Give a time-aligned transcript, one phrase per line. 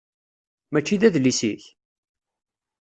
[0.71, 1.63] Mačči d adlis-ik?